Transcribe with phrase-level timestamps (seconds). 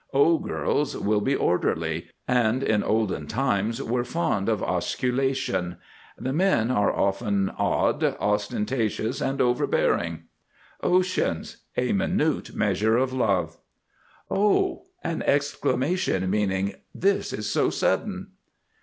[0.13, 5.77] O girls will be Orderly, and in olden times were fond of Osculation.
[6.17, 10.23] The men are often Odd, Ostentatious, and Overbearing.
[10.81, 11.57] OCEANS.
[11.77, 13.57] A minute measure of Love.
[14.31, 14.81] OH!
[15.03, 18.29] An exclamation meaning "this is so sudden."